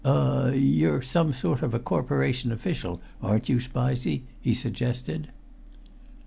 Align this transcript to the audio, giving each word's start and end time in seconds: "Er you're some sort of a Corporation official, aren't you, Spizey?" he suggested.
"Er 0.03 0.51
you're 0.55 1.03
some 1.03 1.31
sort 1.31 1.61
of 1.61 1.75
a 1.75 1.79
Corporation 1.79 2.51
official, 2.51 2.99
aren't 3.21 3.49
you, 3.49 3.59
Spizey?" 3.59 4.23
he 4.41 4.51
suggested. 4.51 5.27